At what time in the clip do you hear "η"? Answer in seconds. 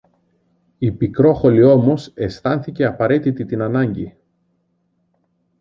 0.77-0.91